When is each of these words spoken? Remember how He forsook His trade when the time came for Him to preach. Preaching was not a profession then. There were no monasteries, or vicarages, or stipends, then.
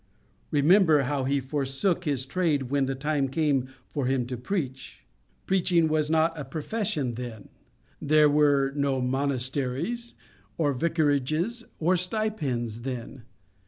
Remember 0.49 1.01
how 1.03 1.25
He 1.25 1.39
forsook 1.39 2.05
His 2.05 2.25
trade 2.25 2.71
when 2.71 2.87
the 2.87 2.95
time 2.95 3.29
came 3.29 3.69
for 3.87 4.07
Him 4.07 4.25
to 4.25 4.35
preach. 4.35 5.05
Preaching 5.45 5.87
was 5.87 6.09
not 6.09 6.35
a 6.35 6.43
profession 6.43 7.13
then. 7.13 7.49
There 8.01 8.27
were 8.27 8.73
no 8.75 8.99
monasteries, 8.99 10.15
or 10.57 10.73
vicarages, 10.73 11.65
or 11.79 11.97
stipends, 11.97 12.81
then. 12.81 13.25